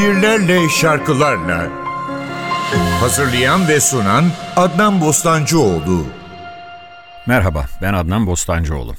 [0.00, 1.68] şiirlerle, şarkılarla.
[3.00, 4.24] Hazırlayan ve sunan
[4.56, 6.06] Adnan Bostancıoğlu.
[7.26, 8.94] Merhaba, ben Adnan Bostancıoğlu.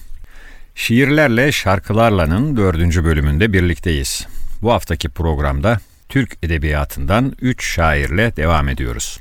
[0.75, 4.27] Şiirlerle, şarkılarla'nın dördüncü bölümünde birlikteyiz.
[4.61, 5.79] Bu haftaki programda
[6.09, 9.19] Türk Edebiyatı'ndan üç şairle devam ediyoruz.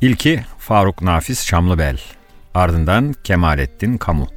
[0.00, 2.00] İlki Faruk Nafiz Çamlıbel,
[2.54, 4.28] ardından Kemalettin Kamu.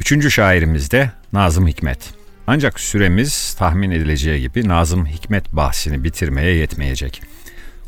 [0.00, 2.19] Üçüncü şairimiz de Nazım Hikmet.
[2.52, 7.22] Ancak süremiz tahmin edileceği gibi Nazım Hikmet bahsini bitirmeye yetmeyecek.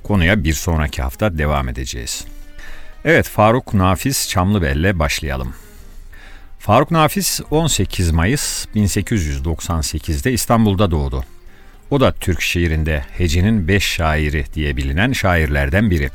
[0.02, 2.24] Konuya bir sonraki hafta devam edeceğiz.
[3.04, 5.54] Evet Faruk Nafiz Çamlıbel'le başlayalım.
[6.58, 11.24] Faruk Nafiz 18 Mayıs 1898'de İstanbul'da doğdu.
[11.90, 16.10] O da Türk şiirinde hecenin beş şairi diye bilinen şairlerden biri.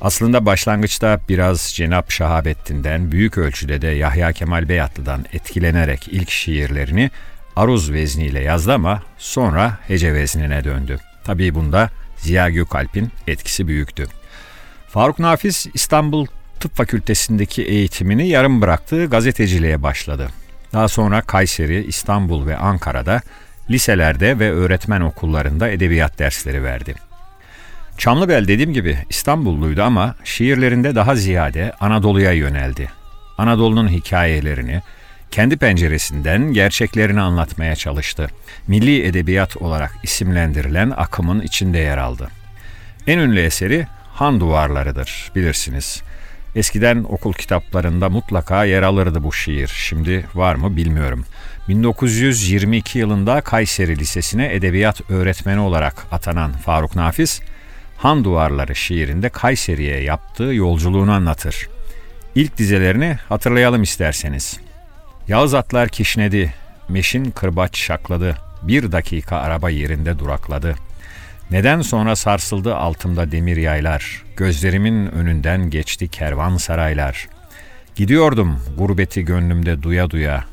[0.00, 7.10] Aslında başlangıçta biraz Cenap Şahabettin'den, büyük ölçüde de Yahya Kemal Beyatlı'dan etkilenerek ilk şiirlerini
[7.56, 10.98] aruz vezniyle yazdı ama sonra hece veznine döndü.
[11.24, 14.06] Tabii bunda Ziya Gökalp'in etkisi büyüktü.
[14.88, 16.26] Faruk Nafiz İstanbul
[16.60, 20.28] Tıp Fakültesindeki eğitimini yarım bıraktığı gazeteciliğe başladı.
[20.72, 23.20] Daha sonra Kayseri, İstanbul ve Ankara'da
[23.70, 26.94] liselerde ve öğretmen okullarında edebiyat dersleri verdi.
[27.98, 32.90] Çamlıbel dediğim gibi İstanbulluydu ama şiirlerinde daha ziyade Anadolu'ya yöneldi.
[33.38, 34.82] Anadolu'nun hikayelerini,
[35.32, 38.28] kendi penceresinden gerçeklerini anlatmaya çalıştı.
[38.66, 42.28] Milli edebiyat olarak isimlendirilen akımın içinde yer aldı.
[43.06, 46.02] En ünlü eseri Han Duvarları'dır bilirsiniz.
[46.56, 49.68] Eskiden okul kitaplarında mutlaka yer alırdı bu şiir.
[49.68, 51.24] Şimdi var mı bilmiyorum.
[51.68, 57.40] 1922 yılında Kayseri Lisesi'ne edebiyat öğretmeni olarak atanan Faruk Nafiz,
[57.98, 61.68] Han Duvarları şiirinde Kayseri'ye yaptığı yolculuğunu anlatır.
[62.34, 64.60] İlk dizelerini hatırlayalım isterseniz.
[65.28, 66.54] Yağız atlar kişnedi,
[66.88, 70.74] meşin kırbaç şakladı, bir dakika araba yerinde durakladı.
[71.50, 77.28] Neden sonra sarsıldı altımda demir yaylar, gözlerimin önünden geçti kervan saraylar.
[77.94, 80.44] Gidiyordum gurbeti gönlümde duya duya,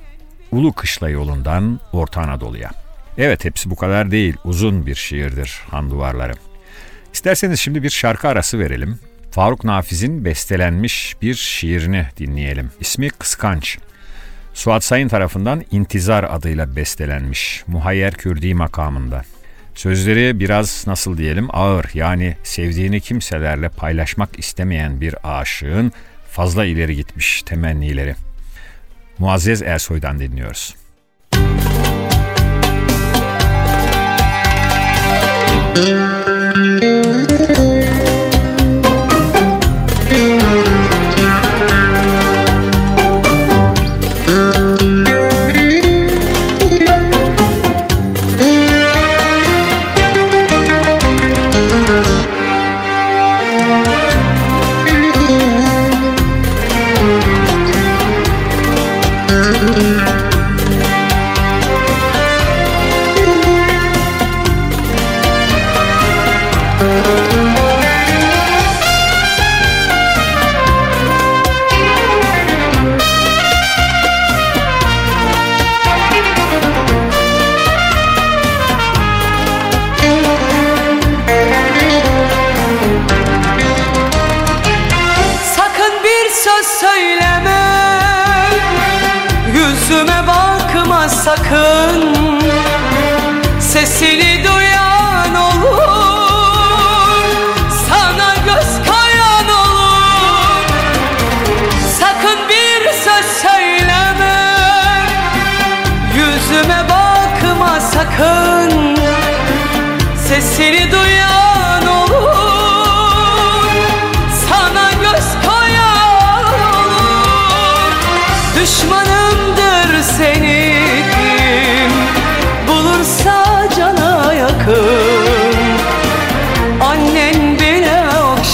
[0.52, 2.70] Ulu Kışla yolundan Orta Anadolu'ya.
[3.18, 6.34] Evet hepsi bu kadar değil, uzun bir şiirdir Han Duvarları.
[7.14, 9.00] İsterseniz şimdi bir şarkı arası verelim.
[9.32, 12.72] Faruk Nafiz'in bestelenmiş bir şiirini dinleyelim.
[12.80, 13.78] İsmi Kıskanç.
[14.59, 19.22] Suat Sayın tarafından İntizar adıyla bestelenmiş Muhayyer Kürdi makamında.
[19.75, 25.92] Sözleri biraz nasıl diyelim ağır yani sevdiğini kimselerle paylaşmak istemeyen bir aşığın
[26.31, 28.16] fazla ileri gitmiş temennileri.
[29.19, 30.75] Muazzez Ersoy'dan dinliyoruz.
[35.75, 36.19] Müzik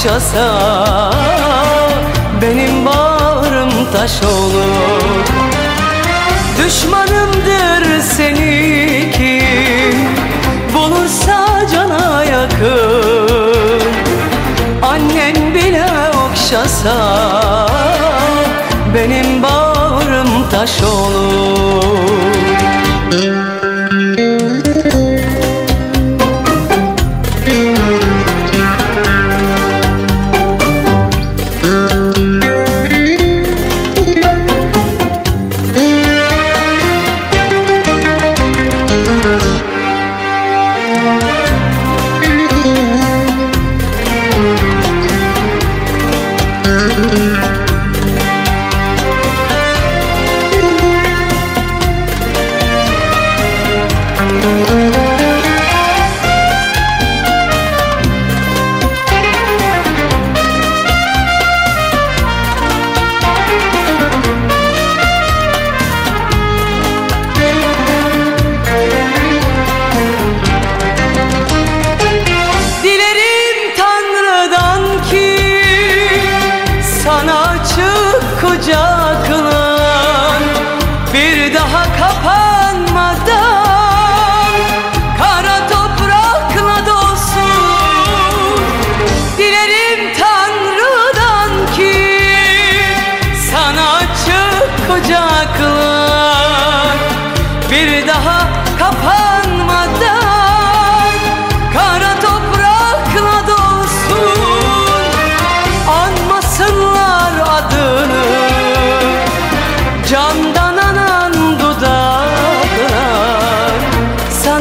[0.05, 1.11] okşasa
[2.41, 5.25] Benim bağrım taş olur.
[6.57, 9.99] Düşmanımdır seni kim
[10.73, 13.81] Bulursa cana yakın.
[14.83, 15.85] Annen bile
[16.29, 16.95] okşasa
[18.95, 21.24] Benim bağrım taş olur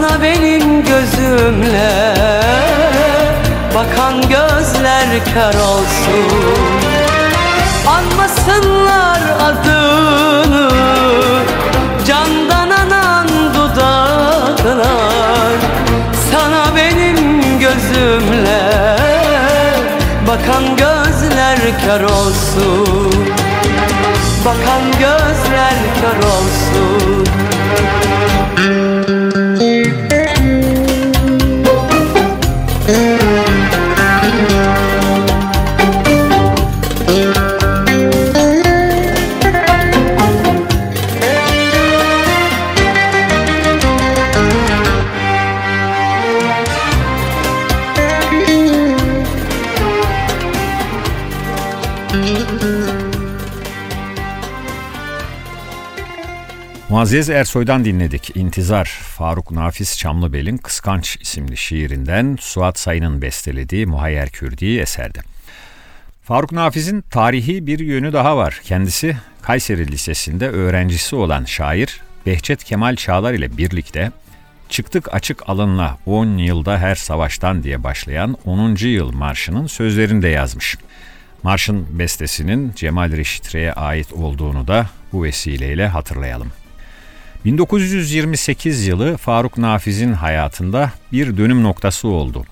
[0.09, 2.15] sana benim gözümle
[3.75, 6.45] bakan gözler kör olsun.
[7.87, 10.71] Anmasınlar adını
[12.07, 14.75] Candan anan dudaklar
[16.31, 18.63] Sana benim gözümle
[20.29, 23.35] Bakan gözler kör olsun.
[24.45, 26.74] Bakan gözler kör olsun
[57.05, 58.37] Muazzez Ersoy'dan dinledik.
[58.37, 58.85] İntizar,
[59.17, 65.19] Faruk Nafiz Çamlıbel'in Kıskanç isimli şiirinden Suat Sayın'ın bestelediği Muhayyer Kürdi eserde.
[66.23, 68.61] Faruk Nafiz'in tarihi bir yönü daha var.
[68.65, 74.13] Kendisi Kayseri Lisesi'nde öğrencisi olan şair Behçet Kemal Çağlar ile birlikte
[74.69, 78.77] Çıktık açık alınla 10 yılda her savaştan diye başlayan 10.
[78.87, 80.77] yıl marşının sözlerini de yazmış.
[81.43, 86.53] Marşın bestesinin Cemal Reşit Rey'e ait olduğunu da bu vesileyle hatırlayalım.
[87.45, 92.45] 1928 yılı Faruk Nafiz'in hayatında bir dönüm noktası oldu.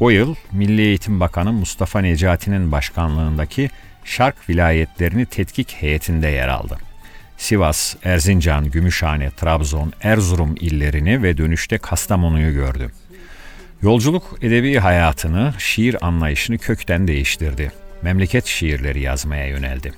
[0.00, 3.70] O yıl Milli Eğitim Bakanı Mustafa Necati'nin başkanlığındaki
[4.04, 6.78] Şark vilayetlerini tetkik heyetinde yer aldı.
[7.36, 12.90] Sivas, Erzincan, Gümüşhane, Trabzon, Erzurum illerini ve dönüşte Kastamonu'yu gördü.
[13.82, 17.72] Yolculuk edebi hayatını, şiir anlayışını kökten değiştirdi.
[18.02, 19.92] Memleket şiirleri yazmaya yöneldi.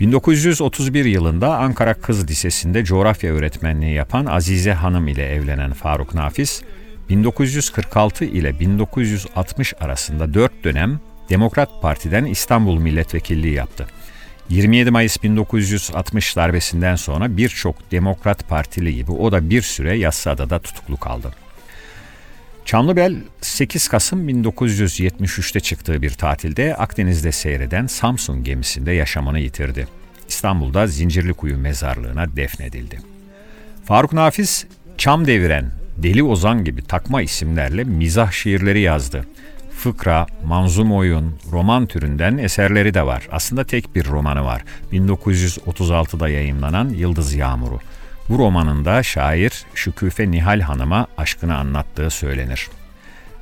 [0.00, 6.62] 1931 yılında Ankara Kız Lisesi'nde coğrafya öğretmenliği yapan Azize Hanım ile evlenen Faruk Nafiz,
[7.08, 13.86] 1946 ile 1960 arasında 4 dönem Demokrat Parti'den İstanbul Milletvekilliği yaptı.
[14.48, 20.96] 27 Mayıs 1960 darbesinden sonra birçok Demokrat Partili gibi o da bir süre Yassıada'da tutuklu
[20.96, 21.34] kaldı.
[22.72, 29.88] Çamlıbel 8 Kasım 1973'te çıktığı bir tatilde Akdeniz'de seyreden Samsun gemisinde yaşamını yitirdi.
[30.28, 32.98] İstanbul'da Zincirlikuyu mezarlığına defnedildi.
[33.84, 34.66] Faruk Nafiz,
[34.98, 39.26] Çam Deviren, Deli Ozan gibi takma isimlerle mizah şiirleri yazdı.
[39.70, 43.28] Fıkra, manzum oyun, roman türünden eserleri de var.
[43.32, 44.64] Aslında tek bir romanı var.
[44.92, 47.78] 1936'da yayımlanan Yıldız Yağmuru.
[48.32, 52.68] Bu romanında şair Şüküfe Nihal Hanım'a aşkını anlattığı söylenir.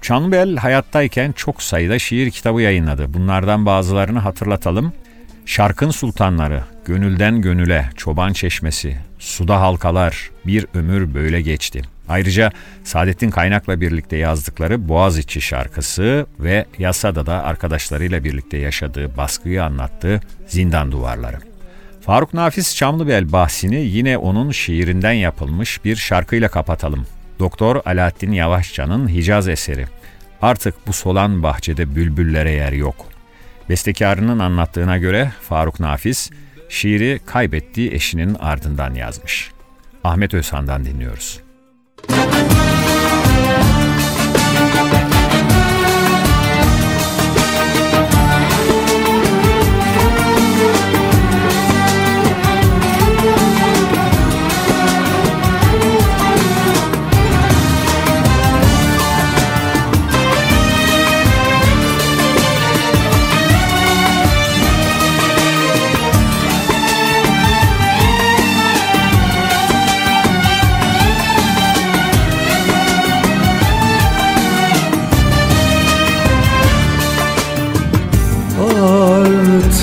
[0.03, 3.15] Çanbel hayattayken çok sayıda şiir kitabı yayınladı.
[3.15, 4.93] Bunlardan bazılarını hatırlatalım.
[5.47, 11.83] Şarkın Sultanları, Gönülden Gönüle, Çoban Çeşmesi, Suda Halkalar, Bir Ömür Böyle Geçti.
[12.09, 12.53] Ayrıca
[12.85, 20.93] Saadettin Kaynak'la birlikte yazdıkları Boğaziçi şarkısı ve Yasada da arkadaşlarıyla birlikte yaşadığı baskıyı anlattığı Zindan
[20.93, 21.50] Duvarları.
[22.11, 27.07] Faruk Nafiz Çamlıbel bahsini yine onun şiirinden yapılmış bir şarkıyla kapatalım.
[27.39, 29.87] Doktor Alaaddin Yavaşça'nın Hicaz eseri.
[30.43, 32.95] Artık bu solan bahçede bülbüllere yer yok.
[33.69, 36.31] Bestekarının anlattığına göre Faruk Nafiz
[36.69, 39.51] şiiri kaybettiği eşinin ardından yazmış.
[40.05, 41.41] Ahmet Özhan'dan dinliyoruz.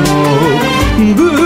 [0.01, 0.61] yok.
[0.99, 1.36] Bülbüllere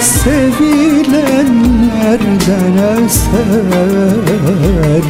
[0.00, 5.06] Sevilenlerden eser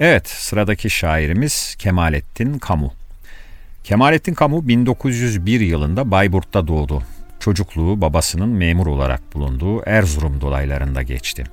[0.00, 2.92] Evet, sıradaki şairimiz Kemalettin Kamu.
[3.84, 7.02] Kemalettin Kamu 1901 yılında Bayburt'ta doğdu.
[7.40, 11.44] Çocukluğu babasının memur olarak bulunduğu Erzurum dolaylarında geçti.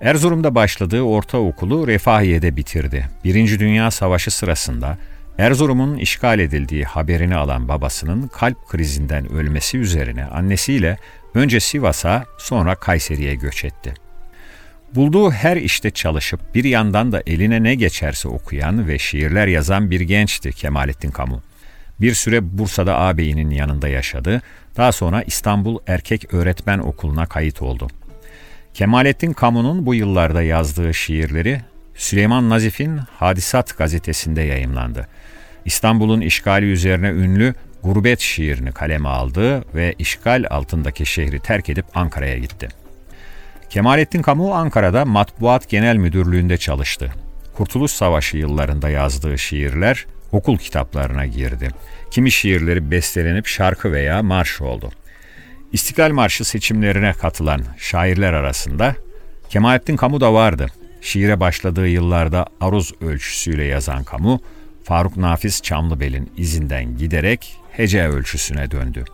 [0.00, 3.08] Erzurum'da başladığı ortaokulu Refahiye'de bitirdi.
[3.24, 4.98] Birinci Dünya Savaşı sırasında
[5.38, 10.98] Erzurum'un işgal edildiği haberini alan babasının kalp krizinden ölmesi üzerine annesiyle
[11.34, 14.07] önce Sivas'a sonra Kayseri'ye göç etti.
[14.94, 20.00] Bulduğu her işte çalışıp bir yandan da eline ne geçerse okuyan ve şiirler yazan bir
[20.00, 21.42] gençti Kemalettin Kamu.
[22.00, 24.42] Bir süre Bursa'da ağabeyinin yanında yaşadı.
[24.76, 27.88] Daha sonra İstanbul Erkek Öğretmen Okulu'na kayıt oldu.
[28.74, 31.60] Kemalettin Kamu'nun bu yıllarda yazdığı şiirleri
[31.94, 35.08] Süleyman Nazif'in Hadisat gazetesinde yayımlandı.
[35.64, 42.38] İstanbul'un işgali üzerine ünlü Gurbet şiirini kaleme aldı ve işgal altındaki şehri terk edip Ankara'ya
[42.38, 42.68] gitti.
[43.70, 47.10] Kemalettin Kamu Ankara'da Matbuat Genel Müdürlüğü'nde çalıştı.
[47.56, 51.68] Kurtuluş Savaşı yıllarında yazdığı şiirler okul kitaplarına girdi.
[52.10, 54.90] Kimi şiirleri bestelenip şarkı veya marş oldu.
[55.72, 58.96] İstiklal Marşı seçimlerine katılan şairler arasında
[59.50, 60.66] Kemalettin Kamu da vardı.
[61.00, 64.40] Şiire başladığı yıllarda aruz ölçüsüyle yazan Kamu,
[64.84, 69.04] Faruk Nafiz Çamlıbel'in izinden giderek hece ölçüsüne döndü.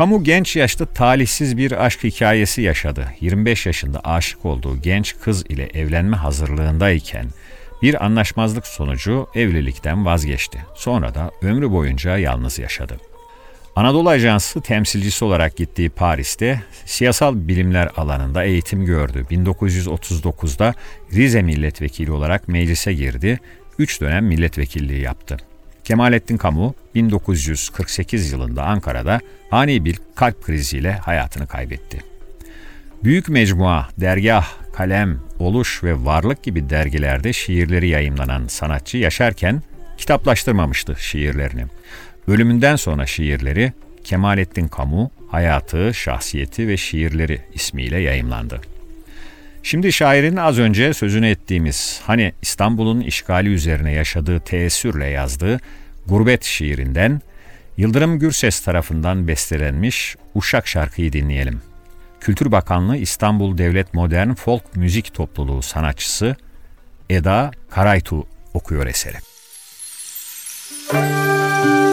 [0.00, 3.06] Kamu genç yaşta talihsiz bir aşk hikayesi yaşadı.
[3.20, 7.26] 25 yaşında aşık olduğu genç kız ile evlenme hazırlığındayken
[7.82, 10.64] bir anlaşmazlık sonucu evlilikten vazgeçti.
[10.74, 12.96] Sonra da ömrü boyunca yalnız yaşadı.
[13.76, 19.26] Anadolu Ajansı temsilcisi olarak gittiği Paris'te siyasal bilimler alanında eğitim gördü.
[19.30, 20.74] 1939'da
[21.12, 23.40] Rize milletvekili olarak meclise girdi.
[23.78, 25.36] 3 dönem milletvekilliği yaptı.
[25.84, 29.20] Kemalettin Kamu 1948 yılında Ankara'da
[29.50, 32.00] ani bir kalp kriziyle hayatını kaybetti.
[33.04, 39.62] Büyük Mecmua, Dergah, Kalem, Oluş ve Varlık gibi dergilerde şiirleri yayımlanan sanatçı yaşarken
[39.98, 41.64] kitaplaştırmamıştı şiirlerini.
[42.28, 43.72] Ölümünden sonra şiirleri
[44.04, 48.60] Kemalettin Kamu, Hayatı, Şahsiyeti ve Şiirleri ismiyle yayımlandı.
[49.62, 55.60] Şimdi şairin az önce sözünü ettiğimiz hani İstanbul'un işgali üzerine yaşadığı teessürle yazdığı
[56.06, 57.20] Gurbet şiirinden
[57.76, 61.62] Yıldırım Gürses tarafından bestelenmiş Uşak şarkıyı dinleyelim.
[62.20, 66.36] Kültür Bakanlığı İstanbul Devlet Modern Folk Müzik Topluluğu sanatçısı
[67.10, 69.16] Eda Karaytu okuyor eseri.
[70.92, 71.89] Gurbet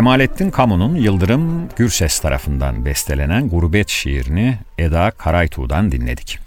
[0.00, 6.38] Kemalettin Kamu'nun Yıldırım Gürses tarafından bestelenen Gurbet şiirini Eda Karaytuğ'dan dinledik.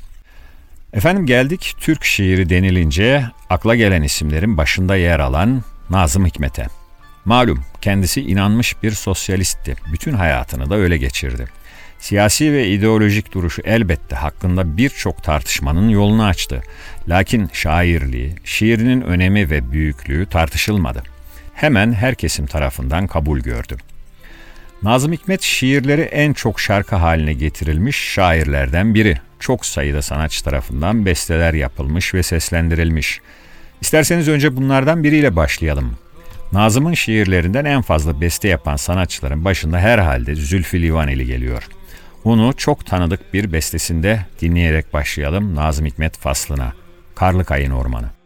[0.94, 6.66] Efendim geldik Türk şiiri denilince akla gelen isimlerin başında yer alan Nazım Hikmet'e.
[7.26, 9.76] Malum kendisi inanmış bir sosyalistti.
[9.94, 11.48] Bütün hayatını da öyle geçirdi.
[12.00, 16.62] Siyasi ve ideolojik duruşu elbette hakkında birçok tartışmanın yolunu açtı.
[17.08, 21.13] Lakin şairliği, şiirinin önemi ve büyüklüğü tartışılmadı.
[21.54, 23.78] Hemen her kesim tarafından kabul gördü.
[24.84, 29.18] Nazım Hikmet şiirleri en çok şarkı haline getirilmiş şairlerden biri.
[29.40, 33.20] Çok sayıda sanatçı tarafından besteler yapılmış ve seslendirilmiş.
[33.82, 35.98] İsterseniz önce bunlardan biriyle başlayalım.
[36.52, 41.68] Nazım'ın şiirlerinden en fazla beste yapan sanatçıların başında herhalde Zülfü Livaneli geliyor.
[42.24, 46.74] Onu çok tanıdık bir bestesinde dinleyerek başlayalım Nazım Hikmet faslına.
[47.16, 48.23] Karlık Ayın Ormanı.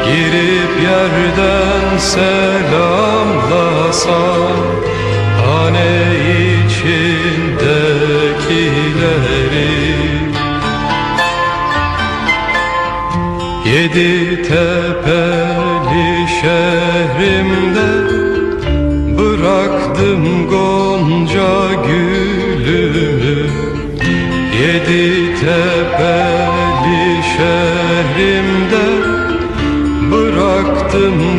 [0.05, 2.55] Girip yerden selamlasan
[5.47, 5.93] Hane
[6.67, 7.05] içindekileri
[13.67, 16.09] Yedi tepeli
[16.41, 17.91] şehrimde
[19.19, 21.53] Bıraktım gonca
[21.87, 22.14] gülümü
[24.85, 28.87] Yedi tepeli şehrimde
[30.11, 31.34] Bıraktım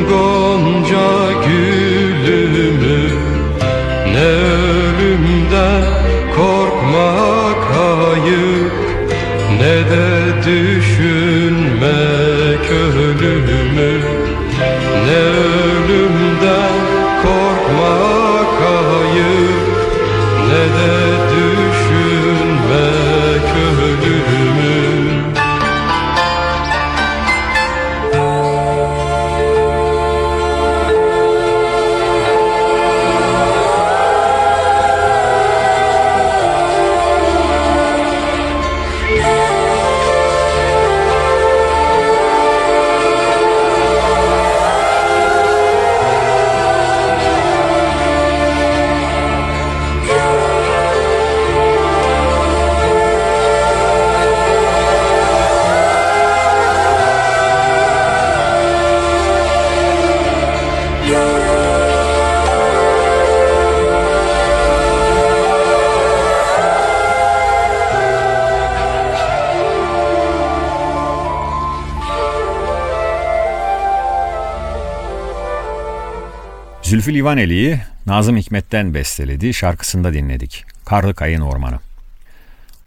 [77.05, 80.65] Zülfü Livaneli'yi Nazım Hikmet'ten bestelediği şarkısında dinledik.
[80.85, 81.79] Karlı Kayın Ormanı.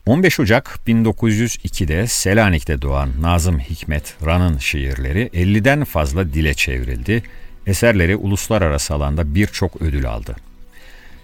[0.06, 7.22] 15 Ocak 1902'de Selanik'te doğan Nazım Hikmet Ran'ın şiirleri 50'den fazla dile çevrildi.
[7.66, 10.36] Eserleri uluslararası alanda birçok ödül aldı.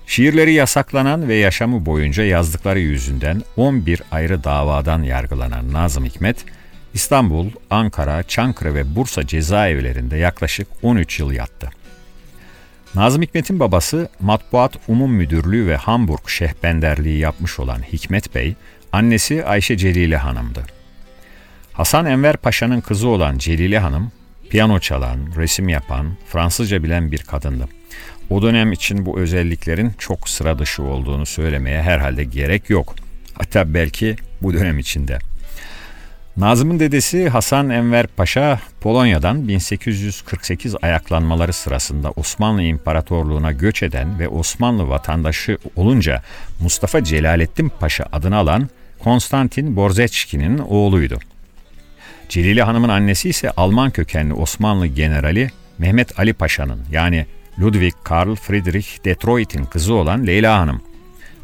[0.06, 6.44] Şiirleri yasaklanan ve yaşamı boyunca yazdıkları yüzünden 11 ayrı davadan yargılanan Nazım Hikmet,
[6.94, 11.70] İstanbul, Ankara, Çankırı ve Bursa cezaevlerinde yaklaşık 13 yıl yattı.
[12.94, 18.54] Nazım Hikmet'in babası Matbuat Umum Müdürlüğü ve Hamburg Şehbenderliği yapmış olan Hikmet Bey,
[18.92, 20.62] annesi Ayşe Celile Hanım'dı.
[21.72, 24.12] Hasan Enver Paşa'nın kızı olan Celile Hanım,
[24.50, 27.68] piyano çalan, resim yapan, Fransızca bilen bir kadındı.
[28.30, 32.94] O dönem için bu özelliklerin çok sıra dışı olduğunu söylemeye herhalde gerek yok.
[33.34, 35.18] Hatta belki bu dönem içinde.
[36.36, 44.88] Nazım'ın dedesi Hasan Enver Paşa Polonya'dan 1848 ayaklanmaları sırasında Osmanlı İmparatorluğu'na göç eden ve Osmanlı
[44.88, 46.22] vatandaşı olunca
[46.60, 48.68] Mustafa Celalettin Paşa adını alan
[48.98, 51.18] Konstantin Borzeçki'nin oğluydu.
[52.28, 57.26] Celile Hanım'ın annesi ise Alman kökenli Osmanlı generali Mehmet Ali Paşa'nın yani
[57.60, 60.82] Ludwig Karl Friedrich Detroit'in kızı olan Leyla Hanım.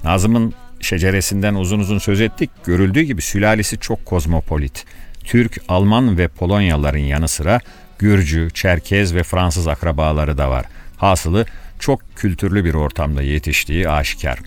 [0.05, 2.51] Nazım'ın şeceresinden uzun uzun söz ettik.
[2.65, 4.85] Görüldüğü gibi sülalesi çok kozmopolit.
[5.25, 7.61] Türk, Alman ve Polonyalıların yanı sıra
[7.99, 10.67] Gürcü, Çerkez ve Fransız akrabaları da var.
[10.97, 11.47] Hasılı
[11.79, 14.39] çok kültürlü bir ortamda yetiştiği aşikar.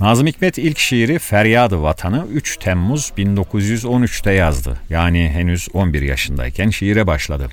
[0.00, 4.80] Nazım Hikmet ilk şiiri Feryadı Vatanı 3 Temmuz 1913'te yazdı.
[4.90, 7.48] Yani henüz 11 yaşındayken şiire başladı.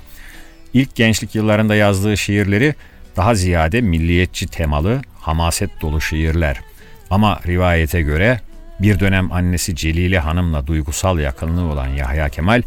[0.74, 2.74] İlk gençlik yıllarında yazdığı şiirleri
[3.16, 6.60] daha ziyade milliyetçi temalı, hamaset dolu şiirler.
[7.10, 8.40] Ama rivayete göre
[8.80, 12.62] bir dönem annesi Celile Hanım'la duygusal yakınlığı olan Yahya Kemal,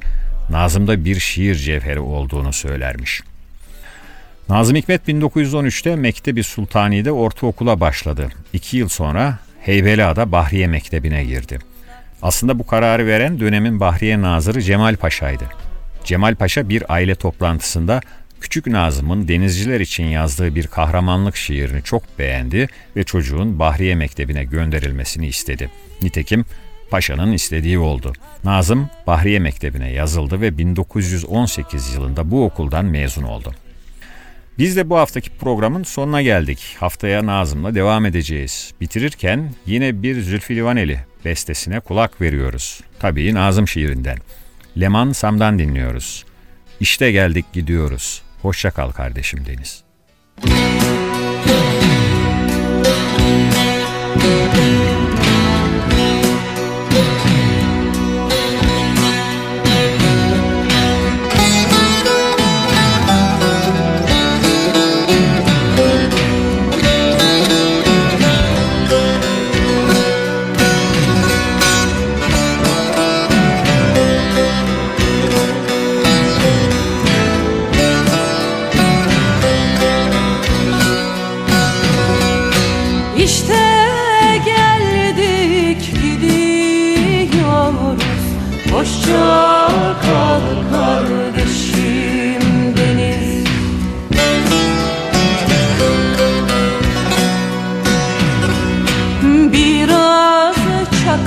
[0.49, 3.21] Nazım'da bir şiir cevheri olduğunu söylermiş.
[4.49, 8.29] Nazım Hikmet 1913'te Mektebi Sultani'de ortaokula başladı.
[8.53, 11.59] İki yıl sonra Heybeliada Bahriye Mektebi'ne girdi.
[12.21, 15.43] Aslında bu kararı veren dönemin Bahriye Nazırı Cemal Paşa'ydı.
[16.03, 18.01] Cemal Paşa bir aile toplantısında
[18.41, 25.27] Küçük Nazım'ın denizciler için yazdığı bir kahramanlık şiirini çok beğendi ve çocuğun Bahriye Mektebi'ne gönderilmesini
[25.27, 25.69] istedi.
[26.01, 26.45] Nitekim
[26.89, 28.13] Paşa'nın istediği oldu.
[28.43, 33.53] Nazım Bahriye Mektebi'ne yazıldı ve 1918 yılında bu okuldan mezun oldu.
[34.57, 36.75] Biz de bu haftaki programın sonuna geldik.
[36.79, 38.73] Haftaya Nazım'la devam edeceğiz.
[38.81, 42.81] Bitirirken yine bir Zülfü Livaneli bestesine kulak veriyoruz.
[42.99, 44.17] Tabii Nazım şiirinden.
[44.79, 46.25] Leman Sam'dan dinliyoruz.
[46.79, 48.21] İşte geldik gidiyoruz.
[48.41, 49.83] Hoşça kal kardeşim Deniz.
[54.55, 54.78] İşte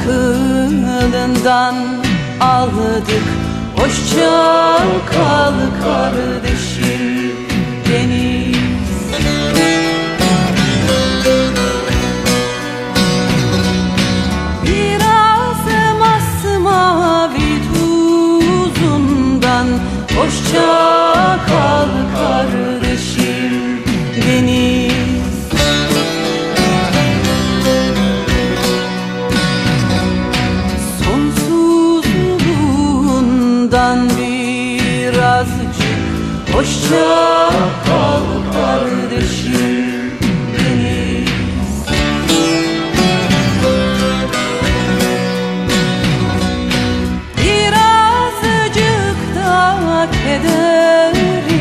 [0.03, 1.75] çakılından
[2.41, 3.23] aldık.
[3.77, 7.33] Hoşça kal kardeşim
[7.89, 8.57] deniz.
[14.63, 15.65] Biraz
[15.99, 19.67] masmavi tuzundan
[20.17, 22.02] Hoşça kal
[36.63, 37.51] Hoşça
[37.87, 40.13] kal kardeşim
[47.37, 51.61] Birazcık da kederinden.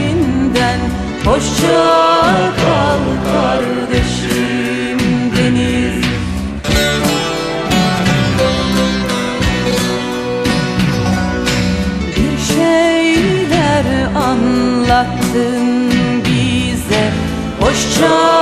[1.25, 2.11] Hoşça
[17.81, 18.40] Hoşça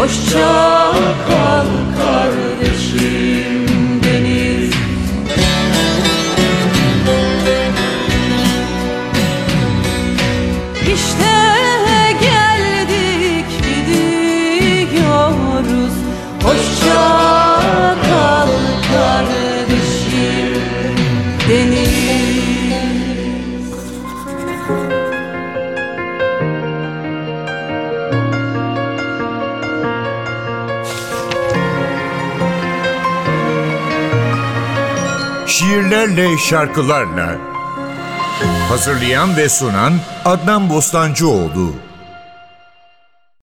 [0.00, 0.92] Hoşça
[35.90, 37.36] Şiirlerle, şarkılarla.
[38.68, 39.92] Hazırlayan ve sunan
[40.24, 41.72] Adnan Bostancıoğlu